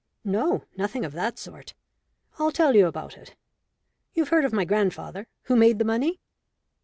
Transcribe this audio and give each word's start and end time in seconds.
"No, 0.25 0.63
nothing 0.75 1.05
of 1.05 1.11
that 1.13 1.37
sort. 1.37 1.75
I'll 2.39 2.51
tell 2.51 2.75
you 2.75 2.87
about 2.87 3.19
it. 3.19 3.35
You've 4.15 4.29
heard 4.29 4.45
of 4.45 4.51
my 4.51 4.65
grandfather 4.65 5.27
who 5.43 5.55
made 5.55 5.77
the 5.77 5.85
money?" 5.85 6.19